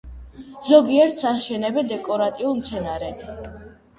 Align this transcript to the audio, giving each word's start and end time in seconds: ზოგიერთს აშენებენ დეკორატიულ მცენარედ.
ზოგიერთს 0.67 1.27
აშენებენ 1.33 1.91
დეკორატიულ 1.93 2.57
მცენარედ. 2.61 3.23